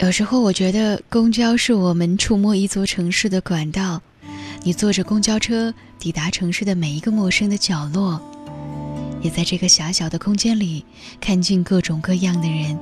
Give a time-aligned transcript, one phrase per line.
[0.00, 4.02] 有时候我觉得公交是我们触摸一座城市的管道。
[4.64, 8.20] 你坐着公交车抵达城市的每一个陌生的角落，
[9.22, 10.84] 也在这个狭小的空间里
[11.20, 12.76] 看尽各种各样的人。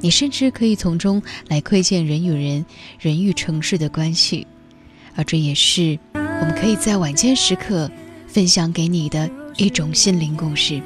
[0.00, 2.66] 你甚至可以从中来窥见人与人、
[2.98, 4.46] 人与城市的关系，
[5.14, 7.90] 而这也是我们可以在晚间时刻
[8.26, 10.82] 分享给你的一种心灵故事。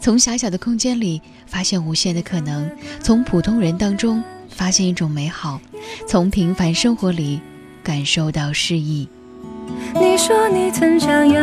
[0.00, 2.70] 从狭小的空间里发现无限的可能，
[3.00, 4.22] 从普通人当中。
[4.58, 5.60] 发现一种美好，
[6.08, 7.40] 从平凡生活里
[7.80, 9.08] 感受到诗意。
[9.94, 11.40] 你说你曾想要。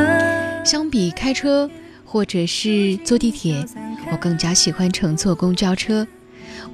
[0.65, 1.69] 相比开车
[2.03, 3.65] 或者是坐地铁，
[4.11, 6.05] 我更加喜欢乘坐公交车。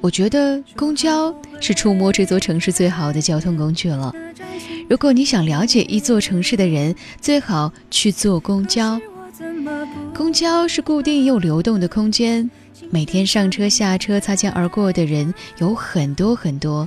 [0.00, 4.12] 我觉得公交是触摸这座城市最好的交通工具了。
[4.90, 9.00] 如果你想了解一座城市的人，最好去坐公交。
[10.12, 12.50] 公交是固定又流动的空间。
[12.90, 16.86] 每天上车下车擦肩而过的人有很多很多，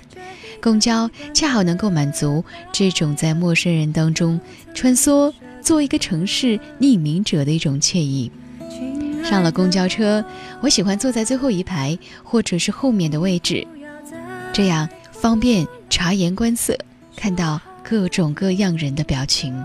[0.61, 4.39] 公交恰好能够满足这种在陌生人当中
[4.73, 8.31] 穿梭，做一个城市匿名者的一种惬意。
[9.23, 10.23] 上了公交车，
[10.61, 13.65] 我喜欢坐在最后一排或者是后面的位置，
[14.53, 16.77] 这样方便察言观色，
[17.15, 19.55] 看到各种各样人的表情。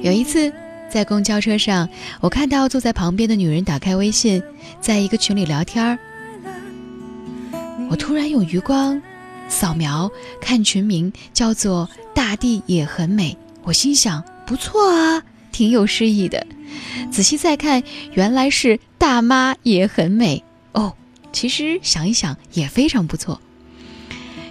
[0.00, 0.50] 有一次。
[0.92, 1.88] 在公交车上，
[2.20, 4.42] 我看到坐在旁边的女人打开微信，
[4.78, 5.98] 在一个群里聊天儿。
[7.88, 9.00] 我突然用余光
[9.48, 13.34] 扫描看群名，叫做“大地也很美”。
[13.64, 16.46] 我心想，不错啊，挺有诗意的。
[17.10, 20.44] 仔细再看，原来是“大妈也很美”。
[20.72, 20.92] 哦，
[21.32, 23.40] 其实想一想也非常不错。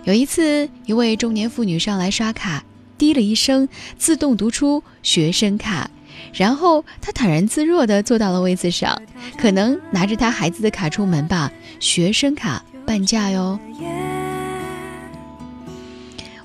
[0.05, 2.63] 有一次，一位中年妇女上来刷卡，
[2.97, 5.91] 滴了一声，自动读出学生卡。
[6.33, 9.01] 然后他坦然自若地坐到了位子上，
[9.37, 11.51] 可能拿着他孩子的卡出门吧。
[11.79, 13.59] 学生卡半价哟。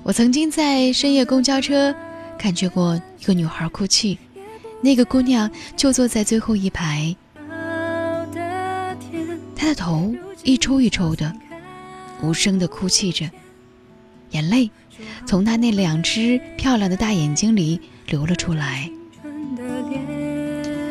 [0.03, 1.93] 我曾经在深夜公交车
[2.37, 4.17] 感觉过一个女孩哭泣，
[4.81, 7.15] 那个姑娘就坐在最后一排，
[9.55, 11.33] 她的头一抽一抽的，
[12.21, 13.29] 无声地哭泣着，
[14.31, 14.71] 眼泪
[15.25, 18.89] 从她那两只漂亮的大眼睛里流了出来。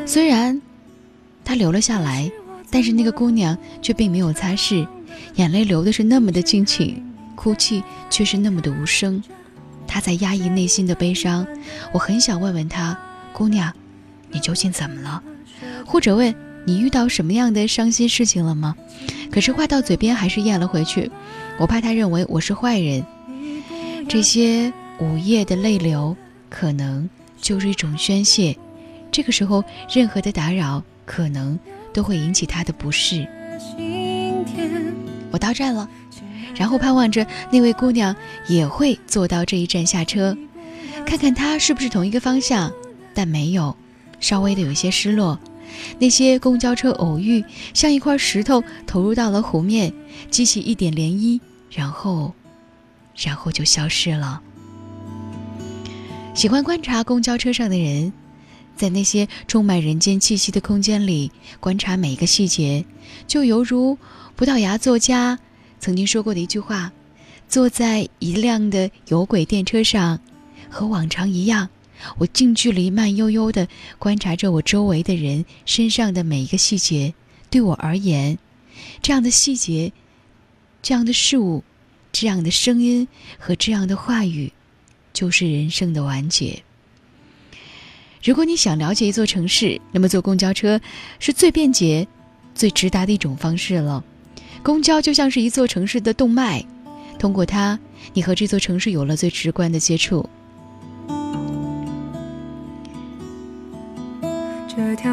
[0.06, 0.62] 虽然
[1.44, 2.30] 他流了下来，
[2.70, 4.86] 但是那个姑娘却并没有擦拭，
[5.34, 7.02] 眼泪流的是那么的尽情，
[7.34, 9.22] 哭泣却是那么的无声。
[9.86, 11.46] 她在压抑内心的悲伤。
[11.92, 12.96] 我很想问问他，
[13.32, 13.72] 姑娘，
[14.30, 15.22] 你究竟怎么了？
[15.84, 16.34] 或者问
[16.64, 18.76] 你遇到什么样的伤心事情了吗？
[19.30, 21.10] 可是话到嘴边还是咽了回去，
[21.58, 23.04] 我怕他认为我是坏人。
[24.08, 26.16] 这些午夜的泪流，
[26.48, 28.56] 可能就是一种宣泄。
[29.16, 31.58] 这个时候，任何的打扰可能
[31.90, 33.26] 都会引起他的不适。
[35.30, 35.88] 我到站了，
[36.54, 38.14] 然后盼望着那位姑娘
[38.46, 40.36] 也会坐到这一站下车，
[41.06, 42.70] 看看她是不是同一个方向，
[43.14, 43.74] 但没有，
[44.20, 45.40] 稍微的有些失落。
[45.98, 49.90] 那些公交车偶遇，像一块石头投入到了湖面，
[50.30, 51.40] 激起一点涟漪，
[51.70, 52.34] 然后，
[53.16, 54.42] 然后就消失了。
[56.34, 58.12] 喜欢观察公交车上的人。
[58.76, 62.84] 在那些充满人间气息的空间里，观察每一个细节，
[63.26, 63.96] 就犹如
[64.36, 65.38] 葡萄牙作家
[65.80, 66.92] 曾经说过的一句话
[67.48, 70.20] ：“坐在一辆的有轨电车上，
[70.68, 71.70] 和往常一样，
[72.18, 73.66] 我近距离、慢悠悠地
[73.98, 77.14] 观察着我周围的人身上的每一个细节。
[77.48, 78.38] 对我而言，
[79.00, 79.92] 这样的细节、
[80.82, 81.64] 这样的事物、
[82.12, 84.52] 这样的声音和这样的话语，
[85.14, 86.62] 就是人生的完结。”
[88.26, 90.80] 如果你想了解一座城市，那么坐公交车
[91.20, 92.04] 是最便捷、
[92.56, 94.02] 最直达的一种方式了。
[94.64, 96.60] 公交就像是一座城市的动脉，
[97.20, 97.78] 通过它，
[98.12, 100.28] 你和这座城市有了最直观的接触。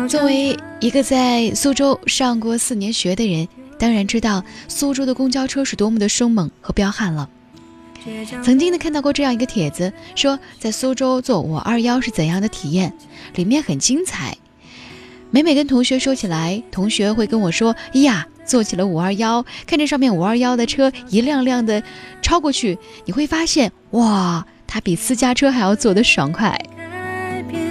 [0.10, 3.48] 作为一个在苏州上过四年学的人，
[3.78, 7.30] 当然知道苏州的公交车是多么的凶猛和彪悍了。
[8.44, 12.94] 曾经呢看到过这样一个帖子，说在苏州坐五二幺是怎样的体验，
[13.36, 14.38] 里面很精彩。
[15.32, 21.82] 每每跟同学说起来，同学会跟我说：“哎呀，坐起了五二幺，看着上面五二幺的车一辆辆的
[22.22, 26.56] 超过去，你会发现，哇，它比私家车还要坐得爽快。”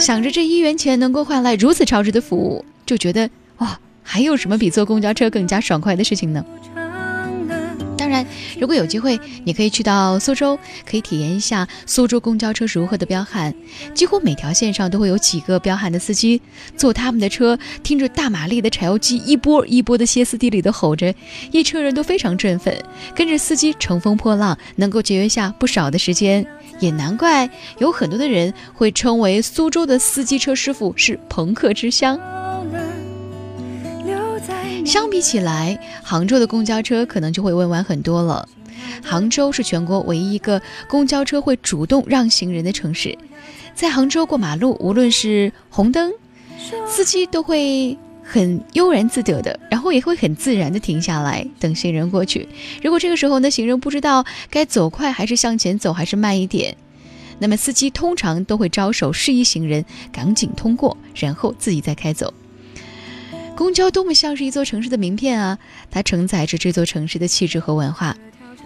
[0.00, 6.44] 想着这一元钱能够换来如此超值的服务，就觉得哇，还有什么比坐公交车更加爽快的事情呢？
[8.10, 8.26] 当然，
[8.58, 13.54] 如果有机会，你可以去到苏州，可以体验一下苏州公交车如何的彪悍。
[13.94, 16.42] 几乎每条线上都会有几个彪悍的司机，
[16.76, 21.14] 坐他们的车，听着大马力的柴油机一波一波的歇斯底里的吼着，
[21.52, 22.76] 一车人都非常振奋，
[23.14, 26.44] 跟着司机乘风破浪，能够节约下不少的时间。
[26.80, 27.48] 也难怪
[27.78, 32.18] 有很多的人会称为苏州的司机车师傅是朋克之乡。
[34.90, 38.48] 相比起来，杭州的公交车可能就会温婉很多了。
[39.04, 43.16] 杭州是全国唯一一个公交车会主动让行人的城市，
[43.72, 46.10] 在杭州过马路，无论是红灯，
[46.88, 52.48] 司机都会很悠然自得的，然后也会很自然的停下来等行人过去。
[52.82, 56.76] 如果这个时候呢，行人不知道该走快还是向前走还是慢一点，
[57.38, 62.34] 那么司机通常都会招手示意行人赶紧通过，然后自己再开走。
[63.60, 65.58] 公交多么像是一座城市的名片啊！
[65.90, 68.16] 它承载着这座城市的气质和文化。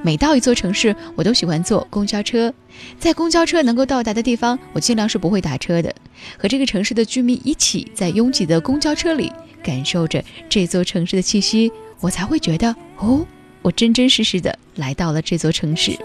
[0.04, 2.54] 每到一座城市，我都喜欢坐公交车。
[3.00, 5.92] 在公交车能够到达的地方，我尽量是不会打车的。
[6.38, 9.32] 和这个城市的居民一起在拥挤的公交车里，
[9.64, 13.26] 感受着这座城市的气息，我才会觉得哦，
[13.62, 15.98] 我真真实实的来到了这座城市。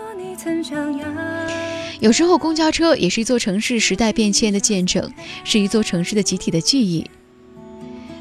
[2.00, 5.14] 有时候，公交车也是一座城市时代变迁的见证，
[5.44, 7.08] 是一座城市的集体的记忆。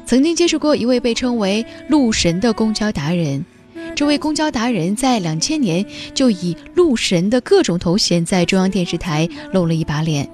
[0.09, 3.45] 曾经接触过一位被称为“路神”的公交达人，
[3.95, 5.85] 这位公交达人在两千年
[6.15, 10.27] 就以“路神”的各种头衔在中央电视台露了一把脸。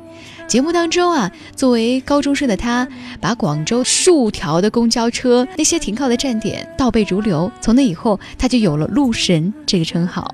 [0.47, 2.87] 节目当中啊，作为高中生的他，
[3.19, 7.51] 把广州数条的公交车那些停靠的站点倒背如流。
[7.59, 10.33] 从那以后，他就有了“路神”这个称号。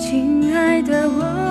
[0.00, 1.47] 亲爱的我。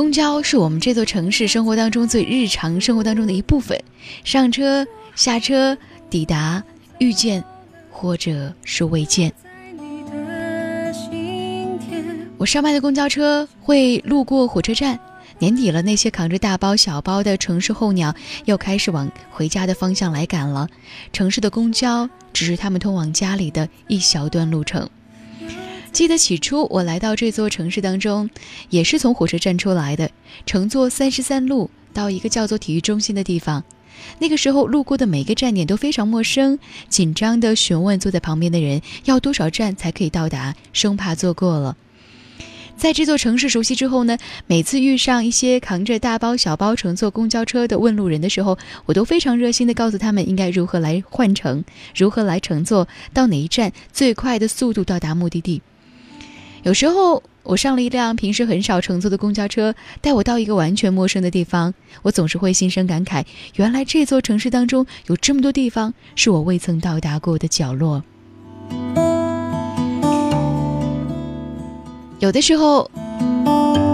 [0.00, 3.78] 公交是我们这座城市生活当中最日常生活当中的一部分，
[4.24, 5.76] 上车、下车、
[6.08, 6.64] 抵达、
[7.00, 7.44] 遇见，
[7.90, 9.30] 或者是未见。
[12.38, 14.98] 我上班的公交车会路过火车站，
[15.38, 18.14] 年底了，那些扛着大包小包的城市候鸟
[18.46, 20.66] 又开始往回家的方向来赶了。
[21.12, 24.88] 城市的公交只是他们通往家里的一小段路程。
[25.92, 28.30] 记得起初我来到这座城市当中，
[28.68, 30.10] 也是从火车站出来的，
[30.46, 33.64] 乘坐三十三路到一个叫做体育中心的地方。
[34.18, 36.58] 那个时候路过的每个站点都非常陌生，
[36.88, 41.76] 紧张的询问坐在旁边的人要多少站才可以到达，生怕坐过了。
[42.76, 44.16] 在这座城市熟悉之后呢，
[44.46, 51.62] 每次遇上一些扛着大包小包乘坐公交车的问路人的时候，我都非常热心地告诉他们应该如何来换乘，
[51.94, 55.60] 如何来乘坐到哪一站最快的速度到达目的地。
[56.62, 61.72] 有时候我上了一辆平时很少乘坐的公交车，带我到一个完全陌生的地方，
[62.02, 63.24] 我总是会心生感慨：
[63.56, 68.02] 原来这座城市当中有这么多地方是我未曾到达过的角落。
[72.18, 72.90] 有的时候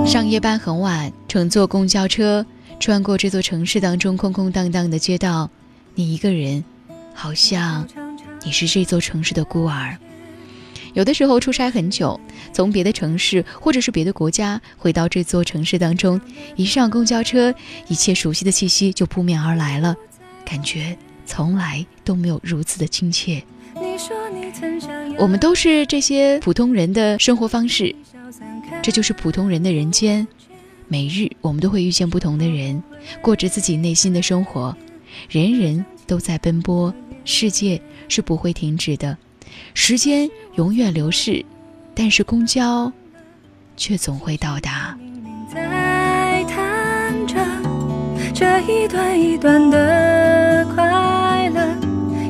[0.05, 2.45] 上夜班很晚，乘坐公交车
[2.81, 5.49] 穿过这座城市当中空空荡荡的街道，
[5.95, 6.65] 你一个人，
[7.15, 7.87] 好像
[8.45, 9.97] 你是这座城市的孤儿。
[10.97, 12.19] 有的时候出差很久，
[12.55, 16.19] 从别的城市或者是别的国家回到这座城市当中，
[16.57, 17.55] 一上公交车，
[17.87, 19.95] 一切熟悉的气息就扑面而来了，
[20.43, 20.97] 感觉
[21.27, 23.43] 从来都没有如此的亲切。
[25.19, 27.95] 我们都是这些普通人的生活方式，
[28.83, 30.27] 这就是普通人的人间。
[30.89, 32.83] 每日我们都会遇见不同的人，
[33.21, 34.75] 过着自己内心的生活，
[35.29, 36.95] 人人都在奔波，
[37.27, 37.79] 世界
[38.09, 39.19] 是不会停止的。
[39.75, 41.45] 时间永远流逝，
[41.95, 42.93] 但是公交
[43.77, 44.97] 却总会到达。
[45.53, 47.37] 在谈着
[48.35, 51.61] 这一段一段的快乐，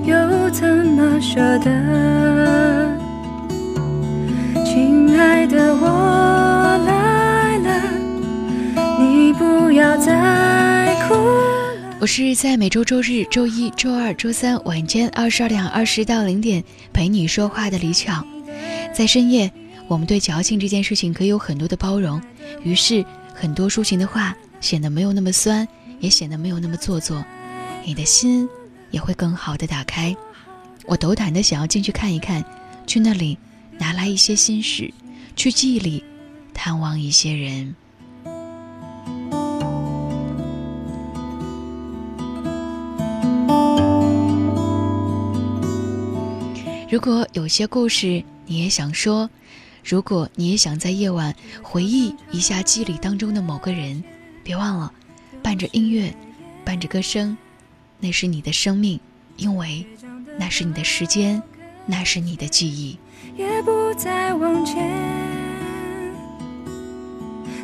[0.05, 2.97] 又怎么舍得？
[4.65, 5.76] 亲爱的，
[12.07, 18.25] 我是在每周周日、周一周二、周三晚间二十二点二十到零点陪你说话的李巧，
[18.95, 19.51] 在深夜，
[19.89, 22.23] 我们对矫情这件事情可以有很多的包容，
[22.63, 25.67] 于是很多抒情的话显得没有那么酸，
[25.99, 27.25] 也显得没有那么做作，
[27.85, 28.49] 你的心
[28.93, 30.17] 也会更好的打开。
[30.85, 32.45] 我斗胆的想要进去看一看，
[32.87, 33.37] 去那里
[33.81, 34.95] 拿来一些心事，
[35.35, 36.05] 去记忆里
[36.55, 37.75] 探望一些人。
[46.97, 49.29] 如果有些故事你也想说，
[49.85, 54.03] 如果你也想在夜晚回忆一下记忆里当中的某个人，
[54.43, 54.91] 别忘了，
[55.43, 56.11] 伴着音乐，
[56.65, 57.37] 伴着歌声，
[58.01, 58.99] 那是你的生命，
[59.37, 59.87] 因为
[60.39, 61.43] 那是你的时间，
[61.85, 62.99] 那是你的记忆。
[63.37, 64.91] 也不再往前。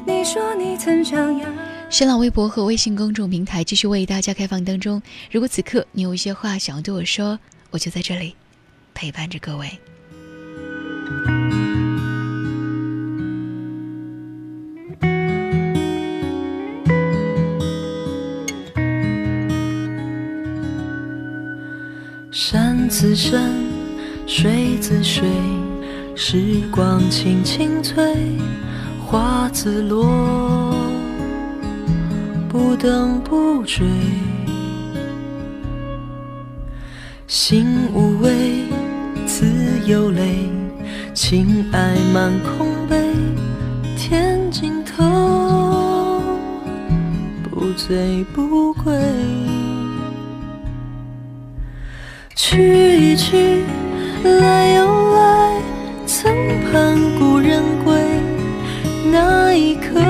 [0.07, 1.49] 你说你曾想要。
[1.89, 5.01] 新浪微博和微信公众平台继续为大家开放当中。
[5.31, 7.39] 如果此刻你有一些话想要对我说，
[7.71, 8.37] 我就在这里
[8.95, 9.69] 陪伴着各位。
[22.31, 23.51] 山自山，
[24.27, 25.29] 水自水，
[26.15, 28.15] 时光轻轻催，
[29.05, 30.75] 花自落。
[32.49, 33.87] 不等不追，
[37.27, 38.65] 心无畏，
[39.87, 40.49] 有泪，
[41.13, 42.97] 情爱满空杯，
[43.97, 46.23] 天尽头，
[47.43, 48.93] 不醉不归。
[52.37, 53.65] 去一去，
[54.23, 55.61] 来又来，
[56.07, 56.33] 曾
[56.71, 57.93] 盼故人归，
[59.11, 60.01] 那一刻。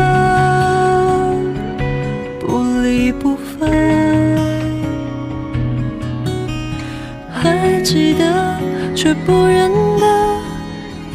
[3.21, 3.71] 不分，
[7.31, 8.32] 还记得
[9.02, 9.68] 却不认
[9.99, 10.06] 得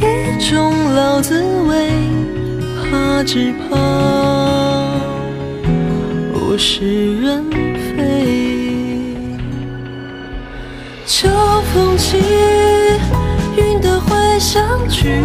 [0.01, 1.89] 一种老滋味，
[2.84, 3.77] 怕只怕
[6.34, 7.46] 物是人
[7.96, 9.15] 非。
[11.06, 11.29] 秋
[11.74, 12.17] 风起，
[13.56, 15.22] 云的会相聚，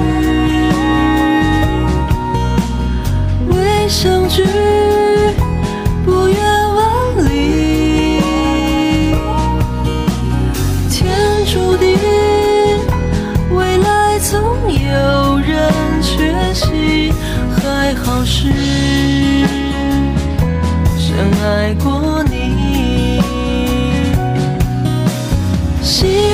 [3.49, 4.45] 未相聚。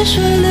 [0.04, 0.47] 水流，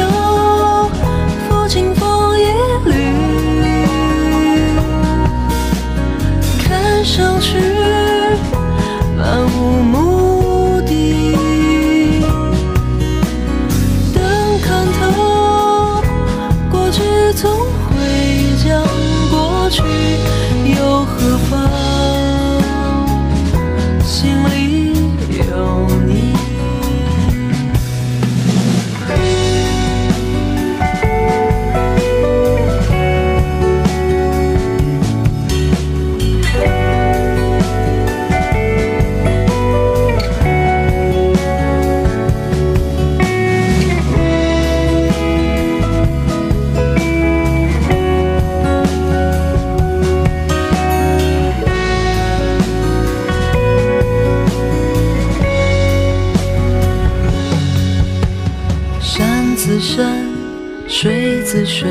[61.65, 61.89] 水，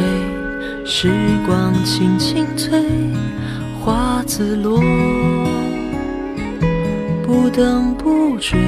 [0.84, 1.10] 时
[1.46, 2.78] 光轻轻催，
[3.80, 4.80] 花自落，
[7.22, 8.58] 不等不追。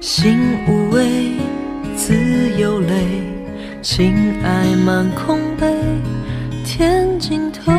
[0.00, 0.38] 心
[0.68, 1.32] 无畏，
[1.96, 2.14] 自
[2.56, 2.94] 有泪，
[3.82, 4.14] 情
[4.44, 5.74] 爱满空杯，
[6.64, 7.72] 天尽头，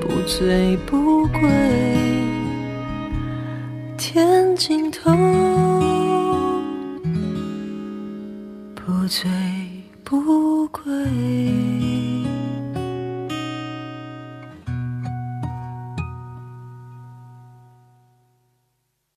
[0.00, 1.48] 不醉不归，
[3.96, 6.09] 天尽头。
[9.10, 9.28] 醉
[10.04, 11.49] 不归。